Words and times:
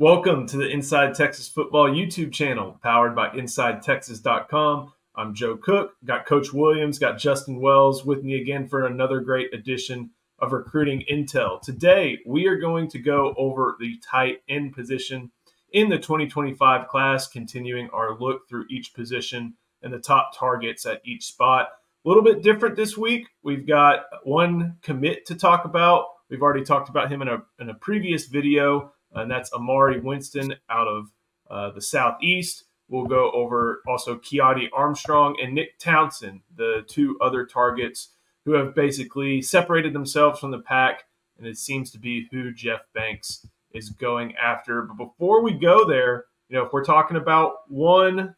Welcome 0.00 0.46
to 0.46 0.56
the 0.56 0.68
Inside 0.68 1.16
Texas 1.16 1.48
Football 1.48 1.88
YouTube 1.88 2.32
channel 2.32 2.78
powered 2.84 3.16
by 3.16 3.30
InsideTexas.com. 3.30 4.92
I'm 5.16 5.34
Joe 5.34 5.56
Cook, 5.56 5.94
got 6.04 6.24
Coach 6.24 6.52
Williams, 6.52 7.00
got 7.00 7.18
Justin 7.18 7.60
Wells 7.60 8.04
with 8.04 8.22
me 8.22 8.40
again 8.40 8.68
for 8.68 8.86
another 8.86 9.18
great 9.18 9.52
edition 9.52 10.10
of 10.38 10.52
Recruiting 10.52 11.02
Intel. 11.10 11.60
Today, 11.60 12.20
we 12.24 12.46
are 12.46 12.60
going 12.60 12.86
to 12.90 13.00
go 13.00 13.34
over 13.36 13.74
the 13.80 14.00
tight 14.08 14.38
end 14.48 14.72
position 14.72 15.32
in 15.72 15.88
the 15.88 15.98
2025 15.98 16.86
class, 16.86 17.26
continuing 17.26 17.90
our 17.90 18.16
look 18.16 18.48
through 18.48 18.66
each 18.70 18.94
position 18.94 19.54
and 19.82 19.92
the 19.92 19.98
top 19.98 20.30
targets 20.32 20.86
at 20.86 21.02
each 21.04 21.24
spot. 21.24 21.70
A 22.04 22.08
little 22.08 22.22
bit 22.22 22.44
different 22.44 22.76
this 22.76 22.96
week. 22.96 23.26
We've 23.42 23.66
got 23.66 24.04
one 24.22 24.76
commit 24.80 25.26
to 25.26 25.34
talk 25.34 25.64
about. 25.64 26.04
We've 26.30 26.42
already 26.42 26.64
talked 26.64 26.88
about 26.88 27.10
him 27.10 27.20
in 27.20 27.26
a, 27.26 27.42
in 27.58 27.68
a 27.68 27.74
previous 27.74 28.26
video 28.26 28.92
and 29.12 29.30
that's 29.30 29.50
Emaree 29.50 30.02
Winston 30.02 30.54
out 30.70 30.88
of 30.88 31.12
uh, 31.50 31.70
the 31.70 31.80
Southeast. 31.80 32.64
We'll 32.88 33.06
go 33.06 33.30
over 33.32 33.82
also 33.86 34.16
Kiadi 34.16 34.68
Armstrong 34.72 35.36
and 35.42 35.54
Nick 35.54 35.78
Townsend, 35.78 36.40
the 36.56 36.84
two 36.88 37.18
other 37.20 37.44
targets 37.44 38.10
who 38.44 38.52
have 38.52 38.74
basically 38.74 39.42
separated 39.42 39.92
themselves 39.92 40.40
from 40.40 40.50
the 40.50 40.60
pack, 40.60 41.04
and 41.36 41.46
it 41.46 41.58
seems 41.58 41.90
to 41.90 41.98
be 41.98 42.28
who 42.30 42.52
Jeff 42.52 42.80
Banks 42.94 43.46
is 43.72 43.90
going 43.90 44.34
after. 44.36 44.82
But 44.82 44.96
before 44.96 45.42
we 45.42 45.52
go 45.52 45.86
there, 45.86 46.24
you 46.48 46.56
know, 46.56 46.64
if 46.64 46.72
we're 46.72 46.84
talking 46.84 47.18
about 47.18 47.56
one 47.68 48.34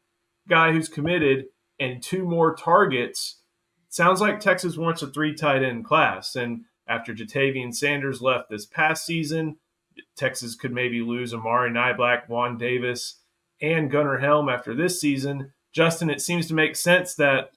guy 0.49 0.73
who's 0.73 0.89
committed 0.89 1.47
and 1.79 2.03
two 2.03 2.25
more 2.25 2.57
targets, 2.57 3.37
sounds 3.89 4.21
like 4.21 4.41
Texas 4.41 4.77
wants 4.77 5.03
a 5.03 5.07
three 5.07 5.35
tight 5.35 5.63
end 5.63 5.85
class. 5.85 6.35
And 6.35 6.63
after 6.89 7.15
Ja'Tavion 7.15 7.73
Sanders 7.73 8.21
left 8.21 8.51
this 8.51 8.67
past 8.67 9.07
season, 9.07 9.59
Texas 10.17 10.55
could 10.55 10.73
maybe 10.73 11.01
lose 11.01 11.35
Amari 11.35 11.71
Niblack, 11.71 12.29
Juan 12.29 12.59
Davis, 12.59 13.21
and 13.61 13.91
Gunnar 13.91 14.19
Helm 14.19 14.49
after 14.49 14.75
this 14.75 15.01
season. 15.01 15.53
Justin, 15.73 16.11
it 16.11 16.21
seems 16.21 16.47
to 16.49 16.55
make 16.55 16.77
sense 16.77 17.15
that 17.15 17.51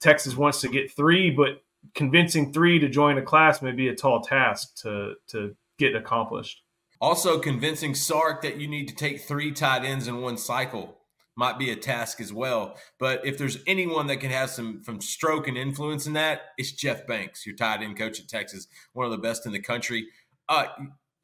Texas 0.00 0.36
wants 0.36 0.60
to 0.60 0.68
get 0.68 0.94
three, 0.94 1.30
but 1.30 1.62
convincing 1.94 2.52
three 2.52 2.78
to 2.78 2.88
join 2.88 3.18
a 3.18 3.22
class 3.22 3.62
may 3.62 3.72
be 3.72 3.88
a 3.88 3.94
tall 3.94 4.20
task 4.20 4.76
to 4.82 5.14
to 5.28 5.54
get 5.78 5.94
accomplished. 5.94 6.62
Also, 7.00 7.38
convincing 7.38 7.94
Sark 7.94 8.42
that 8.42 8.56
you 8.58 8.68
need 8.68 8.88
to 8.88 8.94
take 8.94 9.20
three 9.20 9.52
tight 9.52 9.84
ends 9.84 10.08
in 10.08 10.20
one 10.20 10.38
cycle 10.38 10.98
might 11.36 11.58
be 11.58 11.70
a 11.70 11.76
task 11.76 12.20
as 12.20 12.32
well. 12.32 12.76
But 12.98 13.26
if 13.26 13.38
there's 13.38 13.58
anyone 13.66 14.06
that 14.06 14.18
can 14.18 14.30
have 14.30 14.50
some 14.50 14.80
from 14.82 15.00
stroke 15.00 15.48
and 15.48 15.56
influence 15.56 16.06
in 16.06 16.12
that, 16.12 16.52
it's 16.56 16.72
Jeff 16.72 17.06
Banks, 17.06 17.44
your 17.44 17.56
tight 17.56 17.82
end 17.82 17.98
coach 17.98 18.20
at 18.20 18.28
Texas, 18.28 18.68
one 18.92 19.04
of 19.04 19.12
the 19.12 19.18
best 19.18 19.46
in 19.46 19.52
the 19.52 19.60
country. 19.60 20.06
Uh, 20.48 20.66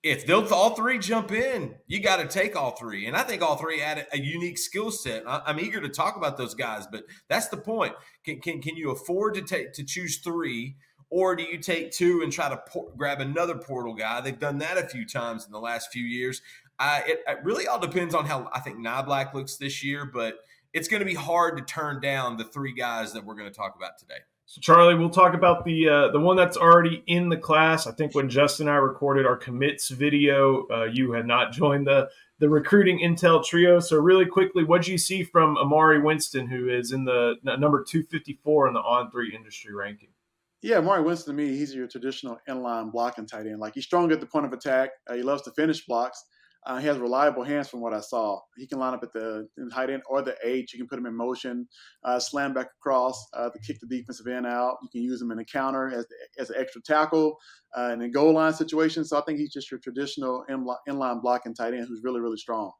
if 0.02 0.26
they'll 0.26 0.46
all 0.52 0.74
three 0.74 0.98
jump 0.98 1.30
in, 1.30 1.74
you 1.86 2.00
got 2.00 2.16
to 2.16 2.26
take 2.26 2.56
all 2.56 2.70
three. 2.70 3.06
And 3.06 3.16
I 3.16 3.22
think 3.22 3.42
all 3.42 3.56
three 3.56 3.82
add 3.82 3.98
a, 3.98 4.16
a 4.16 4.18
unique 4.18 4.56
skill 4.56 4.90
set. 4.90 5.24
I, 5.26 5.42
am 5.46 5.60
eager 5.60 5.80
to 5.80 5.88
talk 5.88 6.16
about 6.16 6.38
those 6.38 6.54
guys, 6.54 6.86
but 6.86 7.04
that's 7.28 7.48
the 7.48 7.58
point. 7.58 7.94
Can, 8.24 8.40
can, 8.40 8.62
can 8.62 8.76
you 8.76 8.90
afford 8.90 9.34
to 9.34 9.42
take 9.42 9.74
to 9.74 9.84
choose 9.84 10.18
three, 10.18 10.76
or 11.10 11.36
do 11.36 11.42
you 11.42 11.58
take 11.58 11.90
two 11.92 12.22
and 12.22 12.32
try 12.32 12.48
to 12.48 12.56
por- 12.56 12.92
grab 12.96 13.20
another 13.20 13.56
portal 13.56 13.94
guy? 13.94 14.20
They've 14.20 14.38
done 14.38 14.58
that 14.58 14.78
a 14.78 14.88
few 14.88 15.06
times 15.06 15.44
in 15.44 15.52
the 15.52 15.60
last 15.60 15.92
few 15.92 16.04
years. 16.04 16.40
It, 16.82 17.20
it, 17.28 17.38
really 17.44 17.66
all 17.66 17.78
depends 17.78 18.14
on 18.14 18.24
how 18.24 18.48
I 18.54 18.60
think 18.60 18.78
Niblack 18.78 19.34
looks 19.34 19.56
this 19.56 19.84
year, 19.84 20.06
but 20.06 20.38
it's 20.72 20.88
going 20.88 21.00
to 21.00 21.06
be 21.06 21.14
hard 21.14 21.58
to 21.58 21.64
turn 21.64 22.00
down 22.00 22.38
the 22.38 22.44
three 22.44 22.72
guys 22.72 23.12
that 23.12 23.26
we're 23.26 23.34
going 23.34 23.50
to 23.50 23.54
talk 23.54 23.74
about 23.76 23.98
today. 23.98 24.20
So 24.50 24.60
Charlie, 24.60 24.96
we'll 24.96 25.10
talk 25.10 25.34
about 25.34 25.64
the 25.64 25.88
uh, 25.88 26.08
the 26.08 26.18
one 26.18 26.34
that's 26.34 26.56
already 26.56 27.04
in 27.06 27.28
the 27.28 27.36
class. 27.36 27.86
I 27.86 27.92
think 27.92 28.16
when 28.16 28.28
Justin 28.28 28.66
and 28.66 28.74
I 28.74 28.78
recorded 28.80 29.24
our 29.24 29.36
commits 29.36 29.90
video, 29.90 30.66
uh, 30.72 30.86
you 30.86 31.12
had 31.12 31.24
not 31.24 31.52
joined 31.52 31.86
the 31.86 32.08
the 32.40 32.48
recruiting 32.48 32.98
intel 32.98 33.44
trio. 33.44 33.78
So 33.78 34.00
really 34.00 34.26
quickly, 34.26 34.64
what 34.64 34.82
do 34.82 34.90
you 34.90 34.98
see 34.98 35.22
from 35.22 35.54
Emaree 35.54 36.02
Winston, 36.02 36.48
who 36.48 36.68
is 36.68 36.90
in 36.90 37.04
the 37.04 37.36
number 37.44 37.84
two 37.84 38.02
fifty 38.02 38.40
four 38.42 38.66
in 38.66 38.74
the 38.74 38.80
on 38.80 39.12
three 39.12 39.32
industry 39.32 39.72
ranking? 39.72 40.08
Yeah, 40.62 40.80
Emaree 40.80 41.04
Winston 41.04 41.36
to 41.36 41.40
me, 41.40 41.56
he's 41.56 41.72
your 41.72 41.86
traditional 41.86 42.40
inline 42.48 42.90
blocking 42.90 43.26
tight 43.26 43.46
end. 43.46 43.60
Like 43.60 43.74
he's 43.74 43.84
strong 43.84 44.10
at 44.10 44.18
the 44.18 44.26
point 44.26 44.46
of 44.46 44.52
attack. 44.52 44.90
Uh, 45.08 45.14
he 45.14 45.22
loves 45.22 45.42
to 45.42 45.52
finish 45.52 45.86
blocks. 45.86 46.24
Uh, 46.66 46.78
he 46.78 46.86
has 46.86 46.98
reliable 46.98 47.42
hands 47.42 47.68
from 47.68 47.80
what 47.80 47.94
I 47.94 48.00
saw. 48.00 48.38
He 48.56 48.66
can 48.66 48.78
line 48.78 48.92
up 48.92 49.02
at 49.02 49.12
the, 49.12 49.48
tight 49.72 49.90
end 49.90 50.02
or 50.06 50.20
the 50.20 50.36
H. 50.44 50.72
You 50.74 50.78
can 50.78 50.88
put 50.88 50.98
him 50.98 51.06
in 51.06 51.16
motion, 51.16 51.66
uh, 52.04 52.18
slam 52.18 52.52
back 52.52 52.68
across 52.80 53.26
uh, 53.32 53.48
to 53.48 53.58
kick 53.60 53.78
the 53.80 53.86
defensive 53.86 54.26
end 54.26 54.46
out. 54.46 54.76
You 54.82 54.88
can 54.92 55.02
use 55.02 55.22
him 55.22 55.30
in 55.30 55.38
a 55.38 55.44
counter 55.44 55.88
as, 55.88 56.06
as 56.38 56.50
an 56.50 56.56
extra 56.58 56.82
tackle 56.82 57.38
uh, 57.76 57.90
in 57.92 58.02
a 58.02 58.10
goal 58.10 58.34
line 58.34 58.52
situation. 58.52 59.04
So 59.04 59.18
I 59.18 59.22
think 59.22 59.38
he's 59.38 59.52
just 59.52 59.70
your 59.70 59.80
traditional 59.80 60.44
inline 60.88 61.22
blocking 61.22 61.54
tight 61.54 61.72
end 61.72 61.86
who's 61.88 62.02
really, 62.04 62.20
really 62.20 62.36
strong. 62.36 62.72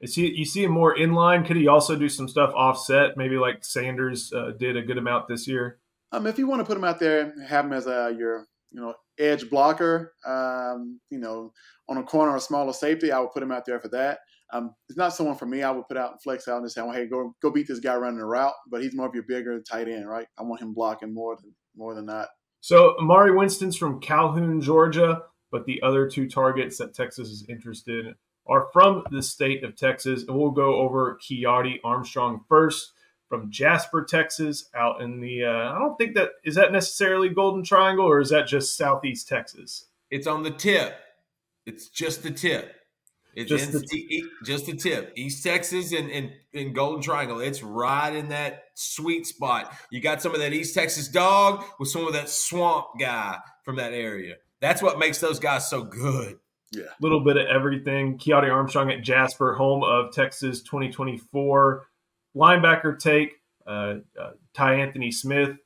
Is 0.00 0.14
he, 0.14 0.32
you 0.32 0.44
see 0.44 0.62
him 0.62 0.70
more 0.70 0.96
inline? 0.96 1.44
Could 1.44 1.56
he 1.56 1.66
also 1.66 1.96
do 1.96 2.08
some 2.08 2.28
stuff 2.28 2.52
offset, 2.54 3.16
maybe 3.16 3.36
like 3.36 3.64
Sanders 3.64 4.32
uh, 4.32 4.52
did 4.56 4.76
a 4.76 4.82
good 4.82 4.98
amount 4.98 5.26
this 5.26 5.48
year? 5.48 5.80
Um, 6.12 6.26
if 6.26 6.38
you 6.38 6.46
want 6.46 6.60
to 6.60 6.64
put 6.64 6.76
him 6.76 6.84
out 6.84 7.00
there, 7.00 7.34
have 7.46 7.64
him 7.64 7.72
as 7.72 7.88
a, 7.88 8.14
your 8.16 8.46
you 8.70 8.80
know 8.80 8.94
edge 9.18 9.48
blocker, 9.50 10.14
um, 10.26 11.00
you 11.10 11.18
know 11.18 11.52
on 11.88 11.98
a 11.98 12.02
corner 12.02 12.32
or 12.32 12.40
smaller 12.40 12.72
safety, 12.72 13.12
I 13.12 13.20
would 13.20 13.32
put 13.32 13.42
him 13.42 13.52
out 13.52 13.64
there 13.64 13.80
for 13.80 13.88
that. 13.88 14.18
Um, 14.52 14.74
it's 14.88 14.98
not 14.98 15.14
someone 15.14 15.36
for 15.36 15.46
me. 15.46 15.62
I 15.62 15.70
would 15.70 15.86
put 15.88 15.96
out 15.96 16.12
and 16.12 16.22
flex 16.22 16.48
out 16.48 16.60
and 16.60 16.70
say, 16.70 16.80
well, 16.82 16.92
"Hey, 16.92 17.06
go 17.06 17.34
go 17.42 17.50
beat 17.50 17.68
this 17.68 17.80
guy 17.80 17.96
running 17.96 18.20
a 18.20 18.26
route." 18.26 18.54
But 18.70 18.82
he's 18.82 18.94
more 18.94 19.06
of 19.06 19.14
your 19.14 19.24
bigger 19.24 19.60
tight 19.60 19.88
end, 19.88 20.08
right? 20.08 20.26
I 20.38 20.42
want 20.42 20.62
him 20.62 20.72
blocking 20.72 21.12
more 21.12 21.36
than 21.36 21.54
more 21.76 21.94
than 21.94 22.06
that. 22.06 22.28
So 22.60 22.96
Emaree 23.00 23.36
Winston's 23.36 23.76
from 23.76 24.00
Calhoun, 24.00 24.60
Georgia, 24.60 25.22
but 25.50 25.64
the 25.64 25.80
other 25.82 26.08
two 26.08 26.28
targets 26.28 26.78
that 26.78 26.94
Texas 26.94 27.28
is 27.28 27.46
interested 27.48 28.06
in 28.06 28.14
are 28.46 28.68
from 28.72 29.04
the 29.10 29.22
state 29.22 29.62
of 29.62 29.76
Texas, 29.76 30.24
and 30.26 30.36
we'll 30.36 30.50
go 30.50 30.76
over 30.76 31.18
Kiadi 31.22 31.80
Armstrong 31.84 32.44
first 32.48 32.92
from 33.28 33.50
Jasper, 33.50 34.04
Texas, 34.04 34.68
out 34.74 35.00
in 35.00 35.20
the. 35.20 35.44
Uh, 35.44 35.72
I 35.74 35.78
don't 35.78 35.96
think 35.96 36.14
that 36.14 36.30
is 36.44 36.54
that 36.54 36.72
necessarily 36.72 37.28
Golden 37.28 37.62
Triangle, 37.62 38.06
or 38.06 38.20
is 38.20 38.30
that 38.30 38.46
just 38.46 38.76
Southeast 38.76 39.28
Texas? 39.28 39.86
It's 40.10 40.26
on 40.26 40.42
the 40.42 40.50
tip. 40.50 40.94
It's 41.66 41.88
just 41.88 42.22
the 42.22 42.30
tip. 42.30 42.74
It's 43.34 43.48
just 43.48 43.70
the, 43.70 43.80
t- 43.80 44.24
just 44.44 44.66
the 44.66 44.74
tip. 44.74 45.12
East 45.14 45.44
Texas 45.44 45.92
and, 45.92 46.10
and, 46.10 46.32
and 46.52 46.74
Golden 46.74 47.00
Triangle. 47.00 47.38
It's 47.38 47.62
right 47.62 48.12
in 48.12 48.30
that 48.30 48.64
sweet 48.74 49.26
spot. 49.26 49.72
You 49.90 50.00
got 50.00 50.20
some 50.20 50.34
of 50.34 50.40
that 50.40 50.52
East 50.52 50.74
Texas 50.74 51.06
dog 51.06 51.64
with 51.78 51.88
some 51.88 52.06
of 52.06 52.14
that 52.14 52.28
swamp 52.28 52.86
guy 52.98 53.38
from 53.64 53.76
that 53.76 53.92
area. 53.92 54.36
That's 54.60 54.82
what 54.82 54.98
makes 54.98 55.20
those 55.20 55.38
guys 55.38 55.70
so 55.70 55.84
good. 55.84 56.38
Yeah. 56.72 56.84
A 56.84 57.00
little 57.00 57.22
bit 57.22 57.36
of 57.36 57.46
everything. 57.46 58.18
Kiadi 58.18 58.52
Armstrong 58.52 58.90
at 58.90 59.02
Jasper, 59.02 59.54
home 59.54 59.84
of 59.84 60.12
Texas 60.12 60.60
2024. 60.62 61.86
Linebacker 62.38 62.98
take, 62.98 63.32
uh, 63.66 63.96
uh, 64.20 64.30
Tyanthony 64.54 65.12
Smith. 65.12 65.56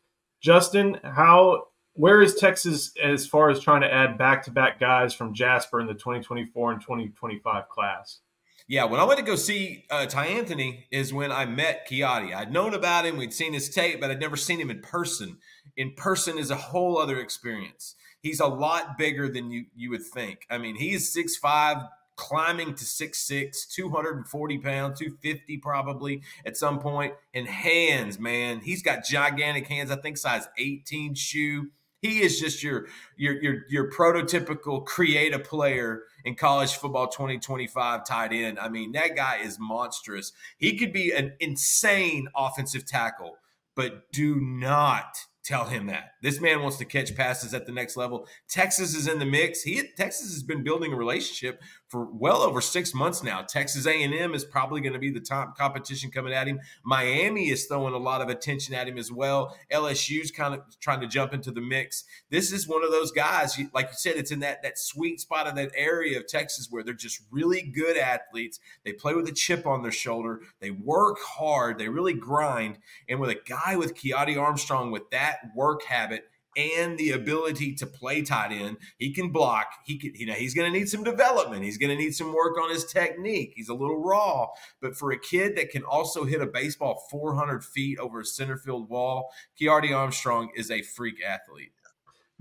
Justin, 0.40 0.98
how 1.04 1.68
where 1.94 2.22
is 2.22 2.34
Texas 2.36 2.92
as 3.02 3.26
far 3.26 3.50
as 3.50 3.60
trying 3.60 3.82
to 3.82 3.92
add 3.92 4.16
back 4.16 4.42
to 4.44 4.50
back 4.50 4.80
guys 4.80 5.12
from 5.12 5.34
Jasper 5.34 5.80
in 5.80 5.86
the 5.86 5.92
2024 5.92 6.72
and 6.72 6.80
2025 6.80 7.68
class? 7.68 8.20
Yeah, 8.66 8.84
when 8.84 9.00
I 9.00 9.04
went 9.04 9.18
to 9.18 9.26
go 9.26 9.36
see 9.36 9.84
uh, 9.90 10.06
Tyanthony 10.08 10.84
is 10.90 11.12
when 11.12 11.30
I 11.30 11.44
met 11.44 11.86
Kiadi. 11.88 12.34
I'd 12.34 12.52
known 12.52 12.72
about 12.72 13.04
him, 13.04 13.18
we'd 13.18 13.34
seen 13.34 13.52
his 13.52 13.68
tape, 13.68 14.00
but 14.00 14.10
I'd 14.10 14.20
never 14.20 14.36
seen 14.36 14.58
him 14.58 14.70
in 14.70 14.80
person. 14.80 15.36
In 15.76 15.92
person 15.94 16.38
is 16.38 16.50
a 16.50 16.56
whole 16.56 16.96
other 16.96 17.20
experience. 17.20 17.94
He's 18.20 18.40
a 18.40 18.46
lot 18.46 18.96
bigger 18.96 19.28
than 19.28 19.50
you 19.50 19.66
you 19.74 19.90
would 19.90 20.04
think. 20.04 20.46
I 20.48 20.58
mean, 20.58 20.76
he 20.76 20.92
is 20.92 21.14
6'5, 21.14 21.88
climbing 22.22 22.74
to 22.74 22.84
6'6, 22.84 23.68
240 23.68 24.58
pounds, 24.58 24.98
250 24.98 25.58
probably 25.58 26.22
at 26.46 26.56
some 26.56 26.78
point. 26.78 27.14
And 27.34 27.48
hands, 27.48 28.18
man, 28.18 28.60
he's 28.60 28.82
got 28.82 29.04
gigantic 29.04 29.66
hands. 29.66 29.90
I 29.90 29.96
think 29.96 30.16
size 30.16 30.48
18 30.56 31.14
shoe 31.14 31.70
he 32.02 32.20
is 32.20 32.38
just 32.38 32.62
your 32.64 32.88
your 33.16 33.40
your 33.40 33.54
your 33.70 33.90
prototypical 33.90 34.84
create 34.84 35.32
a 35.32 35.38
player 35.38 36.02
in 36.24 36.34
college 36.34 36.74
football 36.74 37.06
2025 37.06 38.04
tight 38.04 38.32
end. 38.32 38.58
I 38.58 38.68
mean, 38.68 38.92
that 38.92 39.14
guy 39.14 39.38
is 39.38 39.58
monstrous. 39.60 40.32
He 40.58 40.76
could 40.76 40.92
be 40.92 41.12
an 41.12 41.34
insane 41.38 42.26
offensive 42.36 42.84
tackle, 42.84 43.36
but 43.76 44.10
do 44.10 44.40
not 44.40 45.16
tell 45.44 45.64
him 45.64 45.86
that. 45.86 46.12
This 46.22 46.40
man 46.40 46.62
wants 46.62 46.76
to 46.78 46.84
catch 46.84 47.14
passes 47.16 47.54
at 47.54 47.66
the 47.66 47.72
next 47.72 47.96
level. 47.96 48.26
Texas 48.48 48.94
is 48.94 49.08
in 49.08 49.18
the 49.18 49.26
mix. 49.26 49.62
He 49.62 49.82
Texas 49.96 50.32
has 50.32 50.42
been 50.42 50.64
building 50.64 50.92
a 50.92 50.96
relationship 50.96 51.60
for 51.92 52.06
well 52.06 52.40
over 52.40 52.62
six 52.62 52.94
months 52.94 53.22
now. 53.22 53.42
Texas 53.42 53.86
A&M 53.86 54.34
is 54.34 54.46
probably 54.46 54.80
going 54.80 54.94
to 54.94 54.98
be 54.98 55.10
the 55.10 55.20
top 55.20 55.58
competition 55.58 56.10
coming 56.10 56.32
at 56.32 56.48
him. 56.48 56.58
Miami 56.82 57.50
is 57.50 57.66
throwing 57.66 57.92
a 57.92 57.98
lot 57.98 58.22
of 58.22 58.30
attention 58.30 58.74
at 58.74 58.88
him 58.88 58.96
as 58.96 59.12
well. 59.12 59.54
LSU's 59.70 60.30
kind 60.30 60.54
of 60.54 60.62
trying 60.80 61.02
to 61.02 61.06
jump 61.06 61.34
into 61.34 61.50
the 61.50 61.60
mix. 61.60 62.04
This 62.30 62.50
is 62.50 62.66
one 62.66 62.82
of 62.82 62.90
those 62.90 63.12
guys, 63.12 63.60
like 63.74 63.88
you 63.88 63.96
said, 63.98 64.16
it's 64.16 64.30
in 64.30 64.40
that 64.40 64.62
that 64.62 64.78
sweet 64.78 65.20
spot 65.20 65.46
of 65.46 65.54
that 65.56 65.70
area 65.76 66.18
of 66.18 66.26
Texas 66.26 66.68
where 66.70 66.82
they're 66.82 66.94
just 66.94 67.20
really 67.30 67.60
good 67.60 67.98
athletes. 67.98 68.58
They 68.86 68.94
play 68.94 69.12
with 69.12 69.28
a 69.28 69.32
chip 69.32 69.66
on 69.66 69.82
their 69.82 69.92
shoulder. 69.92 70.40
They 70.60 70.70
work 70.70 71.18
hard. 71.20 71.76
They 71.76 71.88
really 71.88 72.14
grind. 72.14 72.78
And 73.06 73.20
with 73.20 73.28
a 73.28 73.40
guy 73.46 73.76
with 73.76 73.94
Kiadi 73.94 74.40
Armstrong 74.40 74.92
with 74.92 75.10
that 75.10 75.40
work 75.54 75.82
habit 75.82 76.24
and 76.56 76.98
the 76.98 77.10
ability 77.10 77.74
to 77.74 77.86
play 77.86 78.22
tight 78.22 78.52
end. 78.52 78.76
He 78.98 79.12
can 79.12 79.30
block. 79.30 79.66
He 79.84 79.98
can, 79.98 80.14
you 80.14 80.26
know, 80.26 80.34
he's 80.34 80.54
going 80.54 80.70
to 80.70 80.78
need 80.78 80.88
some 80.88 81.04
development. 81.04 81.64
He's 81.64 81.78
going 81.78 81.96
to 81.96 82.02
need 82.02 82.14
some 82.14 82.34
work 82.34 82.58
on 82.58 82.70
his 82.70 82.84
technique. 82.84 83.52
He's 83.56 83.68
a 83.68 83.74
little 83.74 84.02
raw, 84.02 84.48
but 84.80 84.96
for 84.96 85.12
a 85.12 85.18
kid 85.18 85.56
that 85.56 85.70
can 85.70 85.82
also 85.84 86.24
hit 86.24 86.42
a 86.42 86.46
baseball 86.46 87.04
400 87.10 87.64
feet 87.64 87.98
over 87.98 88.20
a 88.20 88.24
center 88.24 88.56
field 88.56 88.88
wall, 88.88 89.30
Kiadi 89.60 89.94
Armstrong 89.94 90.50
is 90.54 90.70
a 90.70 90.82
freak 90.82 91.22
athlete. 91.24 91.72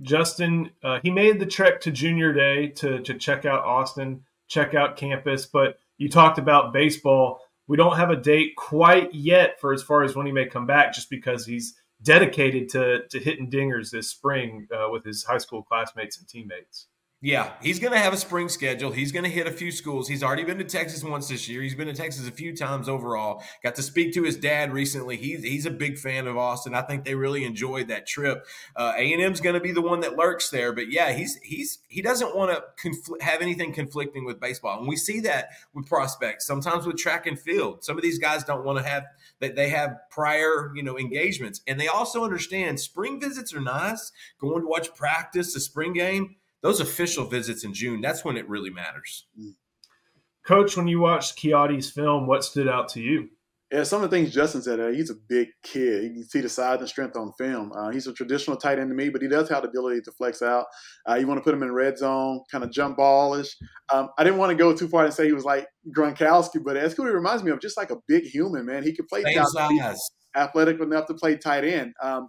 Justin, 0.02 0.72
uh, 0.84 1.00
he 1.04 1.12
made 1.12 1.40
the 1.40 1.46
trek 1.46 1.82
to 1.82 1.92
Junior 1.92 2.34
Day 2.34 2.68
to 2.70 3.00
to 3.02 3.14
check 3.14 3.46
out 3.46 3.64
Austin, 3.64 4.24
check 4.48 4.74
out 4.74 4.98
campus. 4.98 5.46
But 5.46 5.78
you 5.98 6.10
talked 6.10 6.38
about 6.38 6.74
baseball. 6.74 7.42
We 7.68 7.78
don't 7.78 7.98
have 7.98 8.10
a 8.10 8.16
date 8.16 8.56
quite 8.58 9.14
yet 9.14 9.60
for 9.62 9.74
as 9.74 9.84
far 9.84 10.04
as 10.04 10.16
when 10.16 10.26
he 10.26 10.32
may 10.32 10.48
come 10.48 10.66
back, 10.66 10.94
just 10.94 11.10
because 11.10 11.46
he's 11.46 11.76
dedicated 12.04 12.70
to 12.70 13.08
to 13.10 13.20
hitting 13.20 13.50
dingers 13.50 13.92
this 13.92 14.10
spring 14.10 14.68
uh, 14.74 14.90
with 14.90 15.04
his 15.04 15.24
high 15.24 15.38
school 15.38 15.64
classmates 15.64 16.18
and 16.18 16.28
teammates. 16.28 16.88
Yeah, 17.24 17.52
he's 17.62 17.78
going 17.78 17.94
to 17.94 18.00
have 18.00 18.14
a 18.14 18.18
spring 18.18 18.50
schedule. 18.50 18.90
He's 18.90 19.12
going 19.12 19.26
to 19.26 19.30
hit 19.30 19.46
a 19.46 19.52
few 19.52 19.72
schools. 19.72 20.08
He's 20.08 20.24
already 20.24 20.44
been 20.44 20.58
to 20.58 20.64
Texas 20.64 21.04
once 21.04 21.28
this 21.28 21.48
year. 21.48 21.62
He's 21.62 21.76
been 21.76 21.86
to 21.86 21.94
Texas 21.94 22.28
a 22.28 22.32
few 22.32 22.56
times 22.56 22.90
overall. 22.90 23.44
Got 23.62 23.76
to 23.76 23.84
speak 23.84 24.16
to 24.16 24.24
his 24.24 24.36
dad 24.36 24.74
recently. 24.74 25.18
He's 25.18 25.44
he's 25.44 25.68
a 25.68 25.72
big 25.72 26.00
fan 26.00 26.26
of 26.26 26.36
Austin. 26.36 26.74
I 26.74 26.82
think 26.82 27.06
they 27.06 27.14
really 27.14 27.46
enjoyed 27.46 27.90
that 27.90 28.08
trip. 28.08 28.48
Uh, 28.76 28.94
a 28.98 29.14
and 29.14 29.22
M's 29.22 29.40
going 29.40 29.54
to 29.54 29.60
be 29.62 29.72
the 29.72 29.84
one 29.84 30.00
that 30.00 30.18
lurks 30.18 30.50
there, 30.50 30.74
but 30.74 30.92
yeah, 30.92 31.12
he's 31.12 31.36
he's 31.44 31.78
he 31.88 32.02
doesn't 32.02 32.36
want 32.36 32.52
to 32.52 32.90
confl- 32.90 33.22
have 33.22 33.44
anything 33.44 33.72
conflicting 33.72 34.26
with 34.26 34.40
baseball, 34.40 34.80
and 34.80 34.88
we 34.88 34.96
see 34.96 35.20
that 35.20 35.50
with 35.76 35.86
prospects. 35.86 36.48
Sometimes 36.48 36.88
with 36.88 36.98
track 36.98 37.28
and 37.28 37.40
field, 37.40 37.84
some 37.84 37.98
of 37.98 38.02
these 38.02 38.18
guys 38.18 38.44
don't 38.44 38.66
want 38.66 38.80
to 38.80 38.84
have 38.84 39.04
that 39.42 39.56
they 39.56 39.70
have 39.70 39.96
prior 40.10 40.72
you 40.74 40.82
know 40.82 40.98
engagements, 40.98 41.62
and 41.68 41.80
they 41.80 41.88
also 41.88 42.24
understand 42.24 42.80
spring 42.80 43.22
visits 43.22 43.54
are 43.54 43.62
nice. 43.62 44.12
Going 44.40 44.62
to 44.62 44.68
watch 44.68 44.96
practice, 44.96 45.56
a 45.56 45.60
spring 45.60 45.94
game 45.94 46.38
those 46.62 46.80
official 46.80 47.26
visits 47.26 47.64
in 47.64 47.74
June, 47.74 48.02
that's 48.02 48.24
when 48.24 48.38
it 48.38 48.48
really 48.48 48.70
matters. 48.70 49.28
Coach, 50.46 50.76
when 50.78 50.88
you 50.88 51.00
watched 51.00 51.38
Kiadi's 51.38 51.92
film, 51.92 52.28
what 52.28 52.44
stood 52.44 52.68
out 52.68 52.90
to 52.90 53.02
you? 53.02 53.30
Yeah, 53.72 53.84
some 53.84 54.04
of 54.04 54.10
the 54.12 54.18
things 54.18 54.34
Justin 54.34 54.62
said, 54.62 54.82
uh, 54.82 54.90
he's 54.90 55.10
a 55.10 55.16
big 55.30 55.48
kid. 55.64 56.04
You 56.04 56.10
can 56.10 56.28
see 56.28 56.42
the 56.42 56.50
size 56.50 56.80
and 56.80 56.90
strength 56.90 57.16
on 57.16 57.32
film. 57.38 57.72
Uh, 57.72 57.90
he's 57.90 58.06
a 58.06 58.12
traditional 58.12 58.58
tight 58.58 58.80
end 58.80 58.90
to 58.90 58.96
me, 58.96 59.08
but 59.08 59.22
he 59.22 59.30
does 59.30 59.48
have 59.48 59.62
the 59.64 59.70
ability 59.70 60.02
to 60.02 60.12
flex 60.12 60.42
out. 60.42 60.66
Uh, 61.10 61.16
you 61.16 61.26
want 61.26 61.38
to 61.38 61.44
put 61.44 61.54
him 61.54 61.64
in 61.64 61.72
red 61.72 61.98
zone, 61.98 62.42
kind 62.52 62.66
of 62.66 62.72
jump 62.72 62.98
ballish. 62.98 63.56
Um, 63.94 64.10
I 64.18 64.26
didn't 64.26 64.40
want 64.40 64.50
to 64.50 64.58
go 64.58 64.76
too 64.76 64.90
far 64.90 65.06
and 65.06 65.14
say 65.14 65.26
he 65.26 65.32
was 65.32 65.46
like 65.46 65.68
Gronkowski, 65.96 66.62
but 66.62 66.74
that's 66.74 66.96
who 66.96 67.06
he 67.06 67.12
reminds 67.12 67.44
me 67.44 67.52
of, 67.52 67.62
just 67.62 67.78
like 67.78 67.92
a 67.92 67.98
big 68.10 68.26
human, 68.26 68.66
man. 68.66 68.84
He 68.84 68.94
could 68.94 69.08
play 69.08 69.24
Same 69.24 69.42
size. 69.46 70.00
athletic 70.36 70.82
enough 70.82 71.06
to 71.08 71.14
play 71.14 71.38
tight 71.38 71.64
end. 71.64 71.94
Um, 72.04 72.28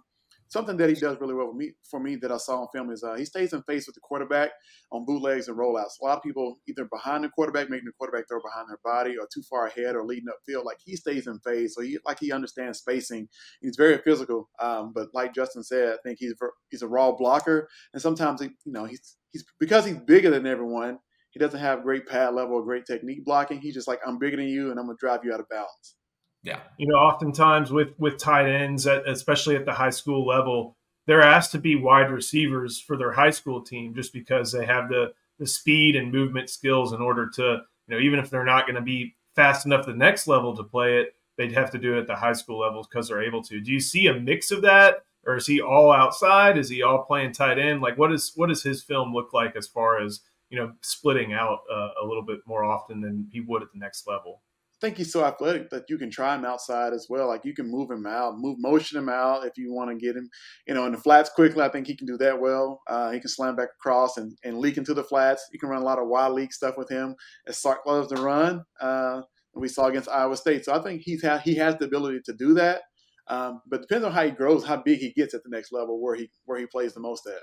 something 0.53 0.77
that 0.77 0.89
he 0.89 0.95
does 0.95 1.19
really 1.19 1.33
well 1.33 1.47
for 1.47 1.55
me, 1.55 1.71
for 1.89 1.99
me 1.99 2.15
that 2.17 2.31
I 2.31 2.37
saw 2.37 2.61
on 2.61 2.67
film 2.73 2.91
is 2.91 3.03
uh, 3.03 3.15
he 3.15 3.25
stays 3.25 3.51
in 3.51 3.63
face 3.63 3.87
with 3.87 3.95
the 3.95 4.01
quarterback 4.01 4.51
on 4.91 5.05
bootlegs 5.05 5.47
and 5.47 5.57
rollouts. 5.57 5.99
A 6.01 6.05
lot 6.05 6.17
of 6.17 6.23
people 6.23 6.59
either 6.69 6.85
behind 6.85 7.23
the 7.23 7.29
quarterback, 7.29 7.69
making 7.69 7.87
the 7.87 7.91
quarterback 7.97 8.27
throw 8.29 8.39
behind 8.41 8.69
their 8.69 8.79
body, 8.85 9.17
or 9.17 9.27
too 9.33 9.41
far 9.49 9.67
ahead, 9.67 9.95
or 9.95 10.05
leading 10.05 10.27
upfield. 10.29 10.63
Like 10.63 10.77
he 10.85 10.95
stays 10.95 11.27
in 11.27 11.39
phase, 11.39 11.73
so 11.75 11.81
he 11.81 11.97
like 12.05 12.19
he 12.19 12.31
understands 12.31 12.79
spacing. 12.79 13.27
He's 13.61 13.75
very 13.75 13.97
physical, 13.97 14.49
um, 14.61 14.93
but 14.93 15.07
like 15.13 15.33
Justin 15.33 15.63
said, 15.63 15.93
I 15.93 15.97
think 16.05 16.19
he's 16.19 16.35
he's 16.69 16.83
a 16.83 16.87
raw 16.87 17.11
blocker, 17.11 17.67
and 17.93 18.01
sometimes 18.01 18.41
he, 18.41 18.49
you 18.65 18.71
know 18.71 18.85
he's 18.85 19.17
he's 19.31 19.43
because 19.59 19.85
he's 19.85 19.97
bigger 19.97 20.29
than 20.29 20.45
everyone. 20.45 20.99
He 21.31 21.39
doesn't 21.39 21.59
have 21.59 21.81
great 21.81 22.07
pad 22.07 22.35
level 22.35 22.55
or 22.57 22.63
great 22.63 22.85
technique 22.85 23.25
blocking. 23.25 23.59
He's 23.59 23.73
just 23.73 23.87
like 23.87 23.99
I'm 24.05 24.19
bigger 24.19 24.37
than 24.37 24.47
you, 24.47 24.69
and 24.69 24.79
I'm 24.79 24.85
gonna 24.85 24.97
drive 24.99 25.21
you 25.25 25.33
out 25.33 25.39
of 25.39 25.49
balance. 25.49 25.95
Yeah. 26.43 26.59
You 26.77 26.87
know, 26.87 26.95
oftentimes 26.95 27.71
with 27.71 27.97
with 27.97 28.17
tight 28.17 28.49
ends, 28.49 28.85
at, 28.85 29.07
especially 29.07 29.55
at 29.55 29.65
the 29.65 29.73
high 29.73 29.89
school 29.89 30.25
level, 30.27 30.75
they're 31.07 31.21
asked 31.21 31.51
to 31.53 31.57
be 31.57 31.75
wide 31.75 32.11
receivers 32.11 32.79
for 32.79 32.97
their 32.97 33.13
high 33.13 33.31
school 33.31 33.61
team 33.61 33.95
just 33.95 34.13
because 34.13 34.51
they 34.51 34.65
have 34.65 34.89
the 34.89 35.13
the 35.39 35.47
speed 35.47 35.95
and 35.95 36.11
movement 36.11 36.49
skills 36.49 36.93
in 36.93 37.01
order 37.01 37.29
to, 37.29 37.61
you 37.87 37.95
know, 37.95 37.99
even 37.99 38.19
if 38.19 38.29
they're 38.29 38.43
not 38.43 38.65
going 38.65 38.75
to 38.75 38.81
be 38.81 39.15
fast 39.35 39.65
enough 39.65 39.85
the 39.85 39.93
next 39.93 40.27
level 40.27 40.55
to 40.55 40.63
play 40.63 40.99
it, 40.99 41.15
they'd 41.37 41.53
have 41.53 41.71
to 41.71 41.79
do 41.79 41.95
it 41.95 42.01
at 42.01 42.07
the 42.07 42.15
high 42.15 42.33
school 42.33 42.59
levels 42.59 42.87
because 42.87 43.07
they're 43.07 43.23
able 43.23 43.41
to. 43.43 43.59
Do 43.59 43.71
you 43.71 43.79
see 43.79 44.07
a 44.07 44.13
mix 44.13 44.51
of 44.51 44.61
that? 44.61 44.97
Or 45.25 45.37
is 45.37 45.47
he 45.47 45.61
all 45.61 45.91
outside? 45.91 46.57
Is 46.57 46.67
he 46.67 46.83
all 46.83 47.05
playing 47.05 47.31
tight 47.31 47.57
end? 47.57 47.81
Like, 47.81 47.97
what 47.97 48.11
is 48.11 48.33
what 48.35 48.49
does 48.49 48.61
his 48.61 48.83
film 48.83 49.13
look 49.13 49.31
like 49.33 49.55
as 49.55 49.67
far 49.67 50.01
as 50.01 50.19
you 50.49 50.59
know 50.59 50.73
splitting 50.81 51.31
out 51.31 51.59
uh, 51.73 51.91
a 52.01 52.05
little 52.05 52.23
bit 52.23 52.39
more 52.45 52.65
often 52.65 52.99
than 52.99 53.29
he 53.31 53.39
would 53.39 53.61
at 53.61 53.71
the 53.71 53.79
next 53.79 54.05
level? 54.05 54.41
Think 54.83 54.97
he's 54.97 55.13
so 55.13 55.23
athletic 55.23 55.69
that 55.69 55.85
you 55.87 55.97
can 55.97 56.11
try 56.11 56.35
him 56.35 56.43
outside 56.43 56.91
as 56.91 57.07
well. 57.09 57.27
Like 57.29 57.45
you 57.45 57.53
can 57.53 57.71
move 57.71 57.89
him 57.89 58.05
out, 58.05 58.37
move 58.37 58.57
motion 58.59 58.97
him 58.97 59.07
out 59.07 59.45
if 59.45 59.57
you 59.57 59.73
want 59.73 59.89
to 59.89 59.95
get 59.95 60.17
him, 60.17 60.29
you 60.67 60.73
know, 60.73 60.85
in 60.85 60.91
the 60.91 60.97
flats 60.97 61.29
quickly. 61.29 61.63
I 61.63 61.69
think 61.69 61.87
he 61.87 61.95
can 61.95 62.05
do 62.05 62.17
that 62.17 62.39
well. 62.39 62.81
Uh, 62.85 63.11
he 63.11 63.19
can 63.21 63.29
slam 63.29 63.55
back 63.55 63.69
across 63.79 64.17
and, 64.17 64.37
and 64.43 64.59
leak 64.59 64.77
into 64.77 64.93
the 64.93 65.03
flats. 65.03 65.47
You 65.53 65.59
can 65.59 65.69
run 65.69 65.81
a 65.81 65.85
lot 65.85 65.99
of 65.99 66.09
wild 66.09 66.33
leak 66.33 66.51
stuff 66.51 66.75
with 66.77 66.89
him. 66.89 67.15
As 67.47 67.57
Sark 67.59 67.85
loves 67.85 68.09
to 68.09 68.21
run, 68.21 68.65
uh, 68.81 69.21
we 69.55 69.69
saw 69.69 69.85
against 69.85 70.09
Iowa 70.09 70.35
State. 70.35 70.65
So 70.65 70.73
I 70.73 70.83
think 70.83 71.01
he's 71.01 71.23
ha- 71.23 71.37
he 71.37 71.55
has 71.55 71.77
the 71.77 71.85
ability 71.85 72.19
to 72.25 72.33
do 72.33 72.53
that. 72.55 72.81
Um, 73.29 73.61
but 73.69 73.81
depends 73.81 74.05
on 74.05 74.11
how 74.11 74.25
he 74.25 74.31
grows, 74.31 74.65
how 74.65 74.83
big 74.83 74.99
he 74.99 75.13
gets 75.13 75.33
at 75.33 75.43
the 75.43 75.49
next 75.49 75.71
level, 75.71 76.01
where 76.01 76.15
he 76.15 76.29
where 76.43 76.59
he 76.59 76.65
plays 76.65 76.93
the 76.93 76.99
most 76.99 77.25
at. 77.25 77.41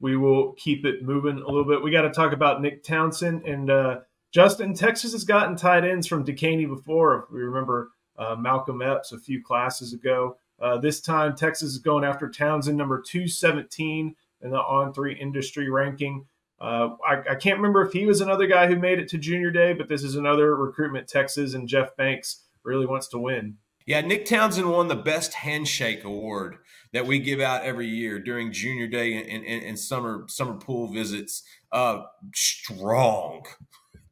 We 0.00 0.16
will 0.16 0.54
keep 0.54 0.86
it 0.86 1.02
moving 1.02 1.36
a 1.36 1.46
little 1.46 1.66
bit. 1.66 1.84
We 1.84 1.90
got 1.90 2.02
to 2.02 2.10
talk 2.10 2.32
about 2.32 2.62
Nick 2.62 2.84
Townsend 2.84 3.44
and. 3.44 3.70
Uh, 3.70 3.96
Justin, 4.32 4.74
Texas 4.74 5.12
has 5.12 5.24
gotten 5.24 5.56
tight 5.56 5.84
ends 5.84 6.06
from 6.06 6.24
Dekaney 6.24 6.68
before. 6.68 7.24
If 7.24 7.34
we 7.34 7.40
remember 7.40 7.90
uh, 8.20 8.36
Malcolm 8.36 8.82
Epps 8.82 9.12
a 9.12 9.18
few 9.18 9.42
classes 9.42 9.92
ago. 9.92 10.36
Uh, 10.60 10.76
this 10.76 11.00
time, 11.00 11.34
Texas 11.34 11.70
is 11.70 11.78
going 11.78 12.04
after 12.04 12.28
Townsend, 12.28 12.76
number 12.76 13.00
217 13.00 14.14
in 14.42 14.50
the 14.50 14.58
on 14.58 14.92
three 14.92 15.14
industry 15.14 15.70
ranking. 15.70 16.26
Uh, 16.60 16.90
I, 17.06 17.22
I, 17.30 17.34
can't 17.36 17.56
remember 17.56 17.86
if 17.86 17.94
he 17.94 18.04
was 18.04 18.20
another 18.20 18.46
guy 18.46 18.66
who 18.66 18.76
made 18.76 18.98
it 18.98 19.08
to 19.08 19.18
junior 19.18 19.50
day, 19.50 19.72
but 19.72 19.88
this 19.88 20.02
is 20.02 20.16
another 20.16 20.54
recruitment 20.54 21.08
Texas 21.08 21.54
and 21.54 21.66
Jeff 21.66 21.96
Banks 21.96 22.44
really 22.64 22.84
wants 22.84 23.08
to 23.08 23.18
win. 23.18 23.56
Yeah, 23.86 24.02
Nick 24.02 24.26
Townsend 24.26 24.70
won 24.70 24.88
the 24.88 24.94
best 24.94 25.32
handshake 25.32 26.04
award 26.04 26.58
that 26.92 27.06
we 27.06 27.18
give 27.18 27.40
out 27.40 27.62
every 27.62 27.86
year 27.86 28.18
during 28.18 28.52
junior 28.52 28.86
day 28.86 29.14
and, 29.14 29.44
and, 29.46 29.64
and 29.64 29.78
summer 29.78 30.26
summer 30.28 30.54
pool 30.54 30.88
visits. 30.88 31.42
Uh, 31.72 32.02
strong, 32.34 33.46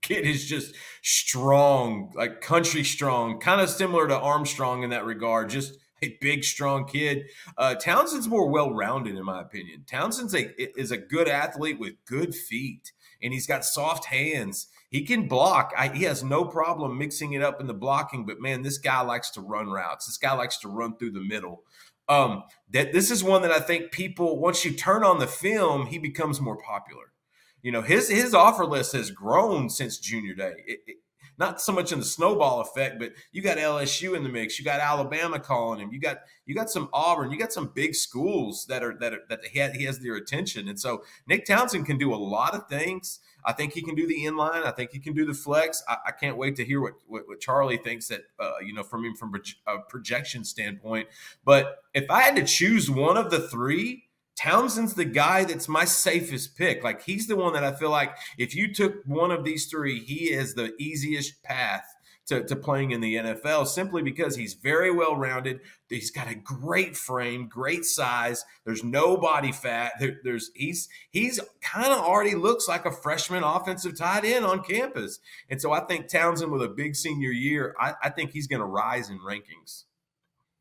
kid 0.09 0.27
is 0.27 0.47
just 0.47 0.75
strong, 1.03 2.11
like 2.15 2.41
country 2.41 2.83
strong, 2.83 3.39
kind 3.39 3.61
of 3.61 3.69
similar 3.69 4.09
to 4.09 4.19
Armstrong 4.19 4.83
in 4.83 4.91
that 4.91 5.05
regard. 5.05 5.51
Just 5.51 5.77
a 6.03 6.17
big, 6.21 6.45
strong 6.45 6.87
kid. 6.87 7.25
Uh, 7.57 7.75
Townsend's 7.75 8.29
more 8.29 8.49
well-rounded, 8.49 9.17
in 9.17 9.25
my 9.25 9.43
opinion. 9.43 9.85
Townsend's 9.87 10.35
a 10.35 10.51
is 10.79 10.91
a 10.91 10.97
good 10.97 11.29
athlete 11.29 11.79
with 11.79 11.95
good 12.07 12.35
feet, 12.35 12.93
and 13.23 13.33
he's 13.33 13.47
got 13.47 13.65
soft 13.65 14.07
hands. 14.07 14.69
He 14.91 15.05
can 15.05 15.29
block. 15.29 15.75
I, 15.77 15.89
he 15.89 16.05
has 16.05 16.25
no 16.25 16.47
problem 16.47 16.97
mixing 16.97 17.35
it 17.35 17.43
up 17.43 17.61
in 17.61 17.67
the 17.67 17.75
blocking. 17.75 18.25
But 18.25 18.41
man, 18.41 18.63
this 18.63 18.79
guy 18.79 19.03
likes 19.03 19.29
to 19.33 19.43
run 19.43 19.69
routes. 19.69 20.07
This 20.07 20.17
guy 20.17 20.33
likes 20.33 20.57
to 20.61 20.69
run 20.69 20.97
through 20.97 21.13
the 21.13 21.21
middle. 21.21 21.65
Um, 22.09 22.45
that 22.71 22.95
this 22.95 23.11
is 23.11 23.23
one 23.23 23.43
that 23.43 23.51
I 23.51 23.61
think 23.61 23.93
people 23.93 24.41
once 24.41 24.65
you 24.65 24.73
turn 24.73 25.05
on 25.05 25.19
the 25.19 25.27
film, 25.27 25.87
he 25.87 25.99
becomes 25.99 26.41
more 26.41 26.57
popular 26.57 27.13
you 27.63 27.73
know 27.73 27.83
his 27.83 28.09
his 28.09 28.35
offer 28.35 28.65
list 28.65 28.93
has 28.93 29.11
grown 29.11 29.69
since 29.69 29.99
junior 29.99 30.35
day. 30.35 30.55
It, 30.67 30.81
it, 30.87 30.97
not 31.39 31.61
so 31.61 31.73
much 31.73 31.93
in 31.93 32.01
the 32.01 32.05
snowball 32.05 32.61
effect, 32.61 32.99
but 32.99 33.13
you 33.31 33.41
got 33.43 33.59
LSU 33.59 34.17
in 34.17 34.25
the 34.25 34.29
mix. 34.29 34.59
You 34.59 34.65
got 34.65 34.81
Alabama 34.81 35.39
calling 35.39 35.81
him. 35.81 35.93
You 35.93 36.01
got 36.01 36.19
you 36.47 36.55
got 36.55 36.69
some 36.69 36.89
Auburn. 36.93 37.31
You 37.31 37.39
got 37.39 37.53
some 37.53 37.71
big 37.73 37.95
schools 37.95 38.67
that 38.67 38.83
are 38.83 38.97
that 38.99 39.13
are, 39.13 39.21
that 39.29 39.45
he, 39.45 39.61
has, 39.61 39.73
he 39.73 39.85
has 39.85 40.01
their 40.01 40.17
attention. 40.17 40.69
And 40.69 40.79
so 40.79 41.05
Nick 41.29 41.47
Townsend 41.47 41.87
can 41.87 41.97
do 41.97 42.13
a 42.13 42.17
lot 42.17 42.55
of 42.55 42.69
things. 42.69 43.21
I 43.45 43.53
think 43.53 43.73
he 43.73 43.83
can 43.83 43.95
do 43.95 44.07
the 44.07 44.25
inline. 44.25 44.65
I 44.65 44.73
think 44.73 44.91
he 44.91 44.99
can 44.99 45.15
do 45.15 45.25
the 45.25 45.33
flex. 45.33 45.83
I, 45.89 45.97
I 46.09 46.11
can't 46.11 46.37
wait 46.37 46.57
to 46.57 46.65
hear 46.65 46.81
what 46.81 46.95
what, 47.07 47.29
what 47.29 47.41
Charlie 47.41 47.79
thinks 47.79 48.09
that 48.09 48.23
uh, 48.41 48.55
you 48.65 48.75
know 48.75 48.83
from 48.83 49.05
him 49.05 49.15
from 49.15 49.33
a 49.69 49.79
projection 49.89 50.45
standpoint. 50.45 51.07
But 51.45 51.85
if 51.95 52.11
I 52.11 52.23
had 52.23 52.35
to 52.37 52.45
choose 52.45 52.91
one 52.91 53.17
of 53.17 53.31
the 53.31 53.47
three, 53.49 54.08
Townsend's 54.39 54.95
the 54.95 55.05
guy 55.05 55.45
that's 55.45 55.69
my 55.69 55.85
safest 55.85 56.57
pick. 56.57 56.85
Like 56.85 57.03
he's 57.03 57.27
the 57.27 57.37
one 57.37 57.55
that 57.55 57.65
I 57.65 57.73
feel 57.73 57.91
like 57.91 58.17
if 58.37 58.55
you 58.55 58.73
took 58.73 59.03
one 59.05 59.33
of 59.33 59.45
these 59.45 59.67
three, 59.67 59.99
he 59.99 60.31
is 60.31 60.55
the 60.55 60.75
easiest 60.79 61.43
path 61.43 61.85
to, 62.29 62.45
to 62.45 62.55
playing 62.55 62.93
in 62.93 63.01
the 63.01 63.17
NFL 63.17 63.67
simply 63.67 64.01
because 64.01 64.37
he's 64.37 64.55
very 64.55 64.93
well 64.93 65.17
rounded. 65.17 65.61
He's 65.89 66.13
got 66.13 66.31
a 66.31 66.37
great 66.37 66.97
frame, 66.97 67.49
great 67.49 67.85
size. 67.85 68.45
There's 68.65 68.85
no 68.85 69.17
body 69.17 69.51
fat. 69.51 69.95
There, 69.99 70.19
there's 70.23 70.53
he's 70.55 70.89
he's 71.11 71.41
kind 71.61 71.93
of 71.93 71.99
already 71.99 72.37
looks 72.37 72.69
like 72.69 72.85
a 72.85 72.93
freshman 72.93 73.43
offensive 73.43 73.99
tight 73.99 74.25
end 74.25 74.45
on 74.45 74.63
campus. 74.63 75.19
And 75.51 75.61
so 75.61 75.73
I 75.73 75.81
think 75.81 76.07
Townsend 76.07 76.53
with 76.53 76.63
a 76.63 76.69
big 76.69 76.95
senior 76.95 77.31
year, 77.31 77.75
I, 77.81 77.95
I 78.05 78.11
think 78.11 78.31
he's 78.31 78.47
going 78.47 78.61
to 78.61 78.67
rise 78.67 79.11
in 79.11 79.19
rankings. 79.19 79.85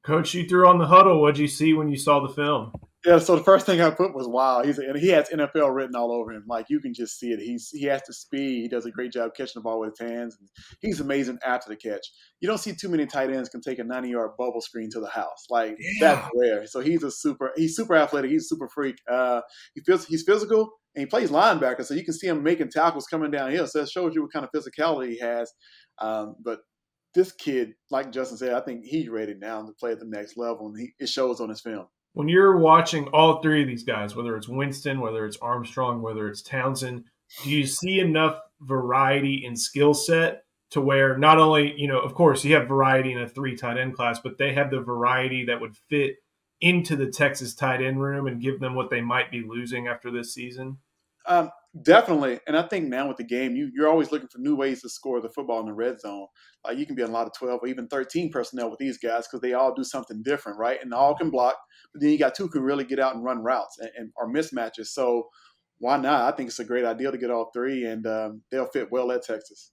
Coach, 0.04 0.34
you 0.34 0.48
threw 0.48 0.68
on 0.68 0.80
the 0.80 0.88
huddle. 0.88 1.22
What'd 1.22 1.38
you 1.38 1.50
see 1.50 1.74
when 1.74 1.90
you 1.90 1.98
saw 1.98 2.26
the 2.26 2.34
film? 2.34 2.72
Yeah, 3.08 3.20
so 3.20 3.38
the 3.38 3.44
first 3.44 3.66
thing 3.66 3.80
I 3.80 3.90
put 3.90 4.14
was 4.14 4.28
wow. 4.28 4.64
He's 4.64 4.80
and 4.80 4.98
he 4.98 5.08
has 5.10 5.30
NFL 5.30 5.74
written 5.74 5.96
all 5.96 6.12
over 6.12 6.34
him. 6.34 6.44
Like 6.46 6.66
you 6.68 6.82
can 6.82 6.94
just 6.94 7.18
see 7.18 7.32
it. 7.32 7.40
He's 7.40 7.70
he 7.72 7.86
has 7.86 8.02
the 8.06 8.12
speed. 8.12 8.64
He 8.64 8.68
does 8.68 8.86
a 8.86 8.92
great 8.92 9.14
job 9.14 9.32
catching 9.34 9.54
the 9.56 9.62
ball 9.62 9.80
with 9.80 9.98
his 9.98 10.10
hands. 10.10 10.38
He's 10.82 11.00
amazing 11.00 11.40
after 11.46 11.70
the 11.70 11.78
catch. 11.78 12.06
You 12.42 12.50
don't 12.50 12.58
see 12.58 12.74
too 12.76 12.90
many 12.90 13.06
tight 13.06 13.32
ends 13.32 13.48
can 13.48 13.62
take 13.62 13.80
a 13.80 13.86
90 13.86 14.10
yard 14.10 14.32
bubble 14.38 14.60
screen 14.60 14.90
to 14.92 15.00
the 15.00 15.08
house. 15.08 15.46
Like 15.50 15.78
yeah. 15.80 16.16
that's 16.16 16.30
rare. 16.36 16.68
So 16.68 16.82
he's 16.82 17.02
a 17.04 17.10
super. 17.10 17.54
He's 17.56 17.78
super 17.78 17.96
athletic. 17.96 18.30
He's 18.30 18.44
a 18.44 18.48
super 18.48 18.68
freak. 18.68 18.98
Uh, 19.10 19.40
he 19.74 19.80
feels 19.86 20.06
he's 20.06 20.24
physical 20.24 20.70
and 20.94 21.04
he 21.04 21.06
plays 21.06 21.30
linebacker, 21.30 21.86
so 21.86 21.94
you 21.94 22.04
can 22.04 22.14
see 22.14 22.28
him 22.28 22.44
making 22.44 22.72
tackles 22.72 23.08
coming 23.08 23.32
downhill. 23.32 23.68
So 23.68 23.84
it 23.84 23.90
shows 23.90 24.16
you 24.16 24.24
what 24.24 24.34
kind 24.34 24.46
of 24.46 24.52
physicality 24.52 25.12
he 25.12 25.20
has. 25.20 25.54
Um, 26.00 26.36
but 26.44 26.60
this 27.16 27.32
kid, 27.32 27.72
like 27.90 28.12
Justin 28.12 28.38
said, 28.38 28.54
I 28.54 28.60
think 28.60 28.84
he's 28.84 29.08
ready 29.08 29.34
now 29.34 29.62
to 29.62 29.72
play 29.80 29.94
at 29.94 30.00
the 30.00 30.06
next 30.06 30.36
level, 30.36 30.68
and 30.68 30.78
he, 30.78 30.92
it 31.00 31.08
shows 31.08 31.40
on 31.40 31.48
his 31.48 31.62
film. 31.62 31.88
When 32.18 32.28
you're 32.28 32.58
watching 32.58 33.10
all 33.10 33.44
three 33.44 33.62
of 33.62 33.68
these 33.68 33.84
guys, 33.84 34.16
whether 34.16 34.36
it's 34.36 34.50
Winston, 34.50 35.02
whether 35.02 35.24
it's 35.24 35.38
Armstrong, 35.38 36.02
whether 36.02 36.28
it's 36.28 36.42
Townsend, 36.42 37.04
do 37.44 37.52
you 37.52 37.68
see 37.68 38.00
enough 38.00 38.40
variety 38.60 39.46
in 39.46 39.56
skill 39.56 39.94
set 39.94 40.42
to 40.72 40.82
where 40.82 41.16
not 41.16 41.38
only, 41.38 41.80
you 41.80 41.88
know, 41.88 42.00
of 42.00 42.16
course, 42.16 42.44
you 42.44 42.56
have 42.56 42.68
variety 42.68 43.12
in 43.12 43.22
a 43.22 43.30
three 43.30 43.56
tight 43.56 43.78
end 43.78 43.96
class, 43.96 44.18
but 44.20 44.40
they 44.40 44.52
have 44.56 44.72
the 44.72 44.80
variety 44.80 45.46
that 45.46 45.62
would 45.62 45.78
fit 45.92 46.16
into 46.60 46.96
the 46.96 47.06
Texas 47.06 47.54
tight 47.54 47.84
end 47.84 48.02
room 48.02 48.26
and 48.26 48.42
give 48.42 48.60
them 48.60 48.74
what 48.74 48.90
they 48.90 49.00
might 49.00 49.30
be 49.30 49.44
losing 49.48 49.88
after 49.88 50.10
this 50.10 50.34
season? 50.34 50.80
Um, 51.28 51.52
definitely, 51.84 52.40
and 52.48 52.58
I 52.58 52.64
think 52.64 52.88
now 52.88 53.08
with 53.08 53.18
the 53.18 53.24
game, 53.24 53.56
you, 53.56 53.72
you're 53.74 53.88
always 53.88 54.12
looking 54.12 54.28
for 54.28 54.40
new 54.40 54.56
ways 54.56 54.82
to 54.82 54.90
score 54.90 55.22
the 55.22 55.30
football 55.30 55.60
in 55.60 55.66
the 55.66 55.74
red 55.74 56.00
zone. 56.00 56.28
Uh, 56.68 56.72
you 56.72 56.86
can 56.86 56.96
be 56.96 57.04
on 57.04 57.10
a 57.10 57.14
lot 57.14 57.28
of 57.28 57.34
12 57.34 57.60
or 57.64 57.68
even 57.68 57.88
13 57.88 58.32
personnel 58.32 58.70
with 58.70 58.80
these 58.80 58.98
guys 58.98 59.28
because 59.28 59.42
they 59.42 59.54
all 59.54 59.74
do 59.74 59.84
something 59.84 60.22
different, 60.24 60.58
right? 60.58 60.82
And 60.82 60.94
all 60.94 61.16
can 61.16 61.30
block, 61.30 61.56
but 61.94 62.02
then 62.02 62.12
you 62.12 62.18
got 62.18 62.36
two 62.36 62.44
who 62.44 62.50
can 62.50 62.64
really 62.64 62.84
get 62.84 63.00
out 63.00 63.16
and 63.16 63.24
run 63.24 63.44
routes 63.44 63.78
and, 63.80 63.90
and 63.98 64.12
are 64.18 64.28
mismatches. 64.28 64.88
So 64.88 65.30
why 65.80 65.98
not? 65.98 66.32
I 66.32 66.36
think 66.36 66.50
it's 66.50 66.60
a 66.60 66.66
great 66.66 66.86
idea 66.86 67.12
to 67.12 67.18
get 67.18 67.32
all 67.32 67.52
three, 67.54 67.86
and 67.86 68.06
um, 68.08 68.42
they'll 68.52 68.68
fit 68.68 68.92
well 68.92 69.12
at 69.12 69.24
Texas. 69.24 69.72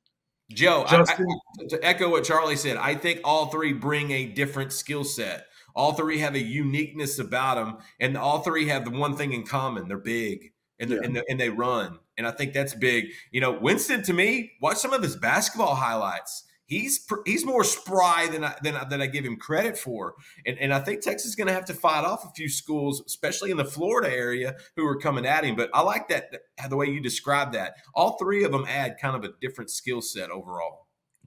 Joe, 0.51 0.85
Justin, 0.89 1.27
I, 1.29 1.65
I, 1.65 1.67
to 1.69 1.85
echo 1.87 2.11
what 2.11 2.25
Charlie 2.25 2.57
said, 2.57 2.77
I 2.77 2.95
think 2.95 3.21
all 3.25 3.47
three 3.47 3.73
bring 3.73 4.11
a 4.11 4.27
different 4.27 4.73
skill 4.73 5.05
set. 5.05 5.47
All 5.75 5.95
three 5.95 6.19
have 6.19 6.35
a 6.35 6.43
uniqueness 6.43 7.19
about 7.19 7.57
them, 7.57 7.79
and 7.99 8.17
all 8.17 8.41
three 8.41 8.69
have 8.69 8.85
the 8.85 8.91
one 8.91 9.17
thing 9.17 9.33
in 9.33 9.45
common: 9.45 9.89
they're 9.89 9.99
big 9.99 10.54
and, 10.79 10.91
yeah. 10.91 10.99
and, 11.03 11.17
the, 11.17 11.25
and 11.29 11.41
they 11.41 11.51
run. 11.51 11.99
And 12.17 12.27
I 12.27 12.31
think 12.31 12.53
that's 12.53 12.75
big. 12.75 13.07
You 13.31 13.41
know, 13.41 13.53
Winston 13.53 14.03
to 14.05 14.13
me, 14.13 14.53
watch 14.61 14.79
some 14.79 14.93
of 14.93 15.03
his 15.03 15.17
basketball 15.17 15.75
highlights. 15.75 16.45
He's 16.67 17.07
he's 17.27 17.45
more 17.45 17.63
spry 17.63 18.27
than 18.33 18.43
I, 18.43 18.55
than, 18.63 18.77
than 18.89 19.03
I 19.03 19.07
give 19.07 19.25
him 19.25 19.37
credit 19.37 19.77
for, 19.77 20.15
and 20.47 20.59
and 20.59 20.73
I 20.73 20.79
think 20.79 21.03
Texas 21.03 21.29
is 21.29 21.37
going 21.37 21.49
to 21.49 21.53
have 21.53 21.67
to 21.67 21.75
fight 21.75 22.05
off 22.05 22.25
a 22.25 22.33
few 22.35 22.49
schools, 22.49 23.03
especially 23.07 23.51
in 23.51 23.59
the 23.59 23.67
Florida 23.67 24.11
area, 24.11 24.57
who 24.75 24.87
are 24.87 24.97
coming 24.97 25.27
at 25.27 25.45
him. 25.45 25.57
But 25.57 25.69
I 25.75 25.83
like 25.83 26.09
that 26.09 26.33
the 26.71 26.77
way 26.77 26.87
you 26.87 27.03
describe 27.03 27.53
that. 27.53 27.75
All 27.95 28.17
three 28.17 28.45
of 28.45 28.53
them 28.53 28.65
add 28.67 28.97
kind 28.99 29.15
of 29.15 29.25
a 29.25 29.35
different 29.43 29.71
skill 29.71 30.01
set 30.01 30.31
overall. 30.31 30.87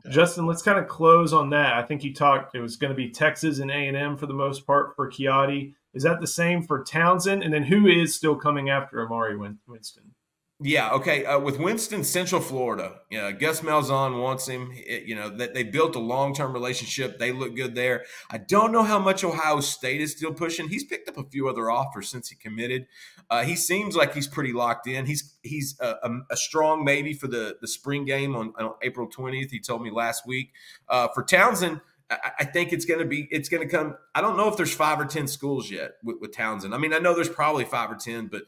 Justin, 0.09 0.47
let's 0.47 0.61
kind 0.61 0.79
of 0.79 0.87
close 0.87 1.33
on 1.33 1.51
that. 1.51 1.73
I 1.73 1.83
think 1.83 2.03
you 2.03 2.13
talked 2.13 2.55
it 2.55 2.61
was 2.61 2.75
going 2.75 2.91
to 2.91 2.95
be 2.95 3.09
Texas 3.09 3.59
and 3.59 3.69
A 3.69 3.73
and 3.73 3.97
M 3.97 4.17
for 4.17 4.25
the 4.25 4.33
most 4.33 4.65
part 4.65 4.95
for 4.95 5.09
Kiadi. 5.09 5.73
Is 5.97 6.03
that 6.03 6.21
the 6.21 6.27
same 6.27 6.61
for 6.61 6.83
Townsend? 6.83 7.41
And 7.41 7.51
then 7.51 7.63
who 7.63 7.87
is 7.87 8.15
still 8.15 8.35
coming 8.35 8.69
after 8.69 8.97
Emaree 8.97 9.57
Winston? 9.67 10.13
Yeah, 10.59 10.91
okay. 10.93 11.25
Uh, 11.25 11.39
with 11.39 11.59
Winston, 11.59 12.03
Central 12.03 12.39
Florida, 12.39 13.01
you 13.11 13.19
know, 13.19 13.31
Gus 13.31 13.61
Malzahn 13.61 14.21
wants 14.21 14.47
him. 14.47 14.71
It, 14.73 15.03
you 15.03 15.15
know 15.15 15.29
that 15.29 15.53
they 15.53 15.63
built 15.63 15.95
a 15.95 15.99
long 15.99 16.33
term 16.33 16.51
relationship. 16.51 17.17
They 17.17 17.31
look 17.31 17.55
good 17.55 17.75
there. 17.75 18.05
I 18.31 18.39
don't 18.39 18.71
know 18.71 18.81
how 18.81 18.97
much 18.97 19.23
Ohio 19.23 19.59
State 19.59 20.01
is 20.01 20.13
still 20.13 20.33
pushing. 20.33 20.69
He's 20.69 20.83
picked 20.83 21.09
up 21.09 21.17
a 21.17 21.29
few 21.29 21.47
other 21.47 21.69
offers 21.69 22.09
since 22.09 22.29
he 22.29 22.35
committed. 22.35 22.87
Uh, 23.29 23.43
he 23.43 23.55
seems 23.55 23.95
like 23.95 24.15
he's 24.15 24.27
pretty 24.27 24.51
locked 24.51 24.87
in. 24.87 25.05
He's 25.05 25.37
he's 25.43 25.79
a, 25.79 25.95
a, 26.01 26.19
a, 26.31 26.37
strong 26.37 26.83
maybe 26.83 27.13
for 27.13 27.27
the 27.27 27.57
the 27.61 27.67
spring 27.67 28.05
game 28.05 28.35
on, 28.35 28.53
on 28.57 28.73
April 28.81 29.07
twentieth. 29.07 29.51
He 29.51 29.59
told 29.59 29.83
me 29.83 29.91
last 29.91 30.25
week. 30.25 30.53
Uh, 30.89 31.07
for 31.09 31.23
Townsend. 31.23 31.81
I 32.09 32.45
think 32.45 32.71
it's 32.71 32.85
going 32.85 33.01
to 33.01 33.05
be 33.05 33.27
it's 33.31 33.49
going 33.49 33.67
to 33.67 33.69
come. 33.69 33.97
I 34.15 34.21
don't 34.21 34.37
know 34.37 34.47
if 34.47 34.55
there's 34.55 34.73
five 34.73 34.99
or 34.99 35.05
ten 35.05 35.27
schools 35.27 35.69
yet 35.69 35.95
with, 36.03 36.17
with 36.21 36.35
Townsend. 36.35 36.73
I 36.73 36.77
mean, 36.77 36.93
I 36.93 36.99
know 36.99 37.13
there's 37.13 37.27
probably 37.27 37.65
five 37.65 37.91
or 37.91 37.95
ten, 37.95 38.27
but 38.27 38.43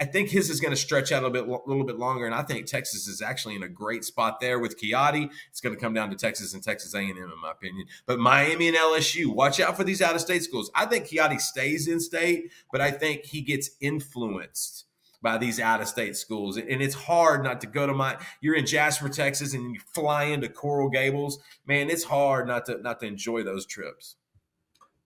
I 0.00 0.04
think 0.06 0.30
his 0.30 0.50
is 0.50 0.60
going 0.60 0.72
to 0.72 0.76
stretch 0.76 1.12
out 1.12 1.22
a 1.22 1.28
little 1.28 1.46
bit, 1.46 1.68
little 1.68 1.84
bit 1.84 1.98
longer, 1.98 2.26
and 2.26 2.34
I 2.34 2.42
think 2.42 2.66
Texas 2.66 3.06
is 3.06 3.22
actually 3.22 3.54
in 3.54 3.62
a 3.62 3.68
great 3.68 4.04
spot 4.04 4.40
there 4.40 4.58
with 4.58 4.78
Kiadi. 4.78 5.30
It's 5.50 5.60
going 5.60 5.74
to 5.74 5.80
come 5.80 5.94
down 5.94 6.10
to 6.10 6.16
Texas 6.16 6.52
and 6.52 6.62
Texas 6.62 6.94
A&M, 6.94 7.10
in 7.10 7.30
my 7.40 7.52
opinion. 7.52 7.86
But 8.06 8.18
Miami 8.18 8.68
and 8.68 8.76
LSU, 8.76 9.26
watch 9.26 9.60
out 9.60 9.76
for 9.76 9.84
these 9.84 10.02
out 10.02 10.16
of 10.16 10.20
state 10.20 10.42
schools. 10.42 10.70
I 10.74 10.86
think 10.86 11.06
Kiadi 11.06 11.40
stays 11.40 11.86
in 11.86 12.00
state, 12.00 12.50
but 12.72 12.80
I 12.80 12.90
think 12.90 13.24
he 13.24 13.40
gets 13.40 13.70
influenced 13.80 14.86
by 15.24 15.38
these 15.38 15.58
out 15.58 15.80
of 15.80 15.88
state 15.88 16.16
schools, 16.16 16.58
and 16.58 16.82
it's 16.82 16.94
hard 16.94 17.42
not 17.42 17.62
to 17.62 17.66
go 17.66 17.86
to 17.86 17.94
my. 17.94 18.18
You're 18.42 18.54
in 18.54 18.66
Jasper, 18.66 19.08
Texas, 19.08 19.54
and 19.54 19.74
you 19.74 19.80
fly 19.92 20.24
into 20.24 20.50
Coral 20.50 20.90
Gables. 20.90 21.40
Man, 21.66 21.88
it's 21.90 22.04
hard 22.04 22.46
not 22.46 22.66
to 22.66 22.80
not 22.82 23.00
to 23.00 23.06
enjoy 23.06 23.42
those 23.42 23.66
trips. 23.66 24.16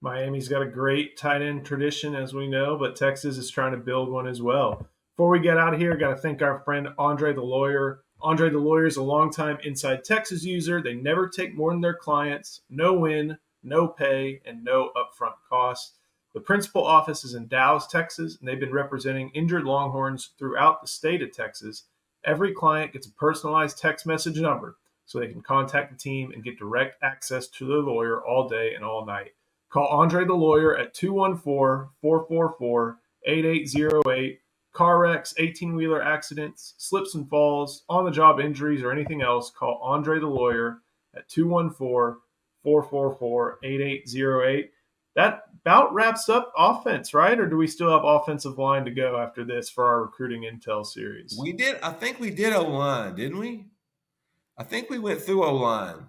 Miami's 0.01 0.49
got 0.49 0.63
a 0.63 0.67
great 0.67 1.17
tight 1.17 1.41
end 1.41 1.65
tradition, 1.65 2.15
as 2.15 2.35
we 2.35 2.49
know, 2.49 2.77
but 2.77 2.97
Texas 2.97 3.39
is 3.39 3.49
trying 3.49 3.73
to 3.73 3.79
build 3.79 4.11
one 4.11 4.27
as 4.27 4.43
well. 4.43 4.87
Before 5.17 5.31
we 5.31 5.41
get 5.41 5.57
out 5.57 5.73
of 5.73 5.81
here, 5.81 5.97
got 5.97 6.11
to 6.11 6.17
thank 6.17 6.43
our 6.43 6.61
friend 6.61 6.89
Andre 6.99 7.33
the 7.33 7.41
Lawyer. 7.41 8.01
Andre 8.21 8.51
the 8.51 8.59
Lawyer 8.59 8.87
is 8.87 8.97
a 8.97 9.03
longtime 9.03 9.59
Inside 9.63 10.05
Texas 10.05 10.45
user. 10.45 10.83
They 10.83 10.95
never 10.95 11.29
take 11.29 11.55
more 11.55 11.71
than 11.71 11.81
their 11.81 11.95
clients, 11.95 12.63
no 12.69 12.95
win, 12.95 13.39
no 13.63 13.87
pay, 13.87 14.41
and 14.45 14.65
no 14.65 14.91
upfront 14.97 15.35
costs. 15.49 15.95
The 16.35 16.41
principal 16.41 16.85
office 16.85 17.25
is 17.25 17.35
in 17.35 17.49
Dallas, 17.49 17.87
Texas, 17.87 18.37
and 18.39 18.49
they've 18.49 18.61
been 18.61 18.73
representing 18.73 19.31
injured 19.31 19.65
Longhorns 19.65 20.31
throughout 20.39 20.83
the 20.83 20.89
state 20.89 21.23
of 21.23 21.33
Texas. 21.33 21.85
Every 22.25 22.53
client 22.53 22.93
gets 22.93 23.07
a 23.07 23.13
personalized 23.13 23.79
text 23.79 24.07
message 24.07 24.39
number 24.39 24.77
so 25.07 25.19
they 25.19 25.29
can 25.29 25.41
contact 25.41 25.91
the 25.91 25.99
team 25.99 26.33
and 26.33 26.45
get 26.45 26.59
direct 26.59 27.03
access 27.03 27.49
to 27.49 27.67
their 27.67 27.79
lawyer 27.79 28.25
all 28.25 28.47
day 28.47 28.75
and 28.75 28.85
all 28.85 29.07
night. 29.07 29.33
Call 29.71 29.87
Andre 29.89 30.25
the 30.25 30.35
lawyer 30.35 30.77
at 30.77 30.95
214 30.95 31.91
444 32.01 32.99
8808. 33.25 34.41
Car 34.73 34.99
wrecks, 34.99 35.35
18 35.39 35.75
wheeler 35.75 36.03
accidents, 36.03 36.75
slips 36.77 37.15
and 37.15 37.29
falls, 37.29 37.85
on 37.89 38.05
the 38.05 38.11
job 38.11 38.39
injuries, 38.39 38.83
or 38.83 38.93
anything 38.93 39.23
else, 39.23 39.51
call 39.51 39.81
Andre 39.83 40.21
the 40.21 40.27
lawyer 40.27 40.83
at 41.17 41.29
214 41.29 42.21
444 42.63 43.59
8808. 43.63 44.71
That 45.17 45.48
about 45.69 45.93
wraps 45.93 46.31
up 46.31 46.51
offense, 46.57 47.13
right? 47.13 47.39
Or 47.39 47.47
do 47.47 47.59
we 47.59 47.67
still 47.67 47.91
have 47.91 48.01
offensive 48.03 48.59
line 48.59 48.87
to 48.87 48.91
go 48.91 49.19
after 49.19 49.45
this 49.45 49.69
for 49.69 49.87
our 49.87 50.01
recruiting 50.01 50.43
intel 50.43 50.85
series? 50.85 51.39
We 51.39 51.53
did. 51.53 51.79
I 51.83 51.91
think 51.91 52.19
we 52.19 52.31
did 52.31 52.55
O 52.55 52.63
line, 52.63 53.15
didn't 53.15 53.39
we? 53.39 53.67
I 54.57 54.65
think 54.65 54.89
we 54.89 54.99
went 54.99 55.21
through 55.21 55.45
O 55.45 55.55
line 55.55 56.07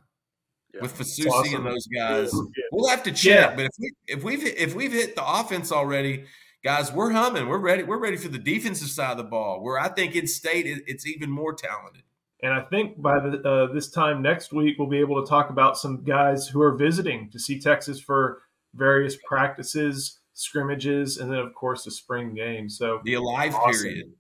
yeah. 0.74 0.82
with 0.82 0.98
Fasusi 0.98 1.28
awesome. 1.28 1.56
and 1.56 1.66
those 1.66 1.88
guys. 1.88 2.32
Yeah. 2.34 2.64
We'll 2.72 2.90
have 2.90 3.04
to 3.04 3.12
check, 3.12 3.50
yeah. 3.50 3.56
but 3.58 3.66
if 3.66 3.72
we 3.80 3.92
if 4.08 4.24
we've 4.24 4.46
if 4.46 4.76
we've 4.76 4.94
hit 4.94 5.18
the 5.18 5.30
offense 5.30 5.74
already, 5.74 6.24
guys, 6.64 6.94
we're 6.94 7.12
humming. 7.12 7.50
We're 7.50 7.58
ready. 7.58 7.84
We're 7.84 8.00
ready 8.00 8.16
for 8.16 8.30
the 8.30 8.40
defensive 8.40 8.88
side 8.88 9.12
of 9.12 9.18
the 9.18 9.26
ball. 9.26 9.62
Where 9.62 9.78
I 9.78 9.90
think 9.90 10.16
in 10.16 10.26
state 10.26 10.68
it's 10.88 11.06
even 11.06 11.30
more 11.30 11.54
talented. 11.54 12.04
And 12.42 12.54
I 12.54 12.62
think 12.62 13.02
by 13.02 13.20
the, 13.20 13.42
uh, 13.42 13.74
this 13.74 13.90
time 13.92 14.22
next 14.22 14.54
week 14.54 14.80
we'll 14.80 14.88
be 14.88 15.00
able 15.00 15.22
to 15.22 15.30
talk 15.30 15.50
about 15.50 15.78
some 15.78 16.06
guys 16.06 16.48
who 16.48 16.62
are 16.62 16.72
visiting 16.78 17.30
to 17.32 17.40
see 17.40 17.60
Texas 17.60 18.00
for 18.00 18.44
various 18.74 19.18
practices, 19.28 20.20
scrimmages, 20.34 21.18
and 21.18 21.32
then 21.32 21.40
of 21.40 21.54
course 21.54 21.84
the 21.84 21.92
spring 21.92 22.34
game. 22.34 22.70
So 22.70 23.02
the 23.04 23.16
alive 23.16 23.54
awesome. 23.56 23.82
period. 23.82 24.14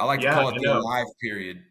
I 0.00 0.04
like 0.04 0.20
to 0.20 0.30
call 0.30 0.48
it 0.48 0.60
the 0.62 0.78
alive 0.78 1.06
period. 1.20 1.62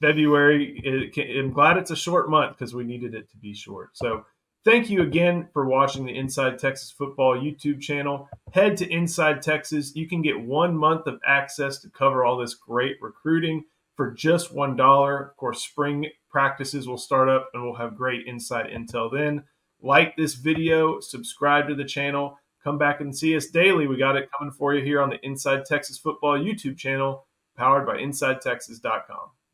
February. 0.00 1.12
I'm 1.16 1.52
glad 1.52 1.76
it's 1.76 1.90
a 1.90 1.96
short 1.96 2.28
month 2.28 2.58
because 2.58 2.74
we 2.74 2.84
needed 2.84 3.14
it 3.14 3.30
to 3.30 3.36
be 3.36 3.54
short. 3.54 3.96
So 3.96 4.24
thank 4.64 4.90
you 4.90 5.02
again 5.02 5.48
for 5.52 5.66
watching 5.66 6.04
the 6.04 6.16
Inside 6.16 6.58
Texas 6.58 6.90
Football 6.90 7.36
YouTube 7.36 7.80
channel. 7.80 8.28
Head 8.52 8.76
to 8.78 8.90
Inside 8.90 9.42
Texas. 9.42 9.94
You 9.94 10.08
can 10.08 10.22
get 10.22 10.40
one 10.40 10.76
month 10.76 11.06
of 11.06 11.20
access 11.26 11.78
to 11.78 11.90
cover 11.90 12.24
all 12.24 12.38
this 12.38 12.54
great 12.54 12.96
recruiting 13.00 13.64
for 13.96 14.10
just 14.10 14.52
one 14.54 14.76
dollar. 14.76 15.22
Of 15.22 15.36
course, 15.36 15.62
spring 15.62 16.06
practices 16.30 16.88
will 16.88 16.98
start 16.98 17.28
up 17.28 17.48
and 17.54 17.62
we'll 17.62 17.76
have 17.76 17.96
great 17.96 18.26
inside 18.26 18.66
intel 18.66 19.10
then. 19.12 19.44
Like 19.84 20.16
this 20.16 20.32
video, 20.32 20.98
subscribe 20.98 21.68
to 21.68 21.74
the 21.74 21.84
channel, 21.84 22.38
come 22.64 22.78
back 22.78 23.02
and 23.02 23.14
see 23.14 23.36
us 23.36 23.48
daily. 23.48 23.86
We 23.86 23.98
got 23.98 24.16
it 24.16 24.30
coming 24.32 24.50
for 24.50 24.74
you 24.74 24.82
here 24.82 25.02
on 25.02 25.10
the 25.10 25.22
Inside 25.22 25.66
Texas 25.66 25.98
Football 25.98 26.38
YouTube 26.38 26.78
channel, 26.78 27.26
powered 27.54 27.84
by 27.84 27.98
InsideTexas.com. 27.98 29.34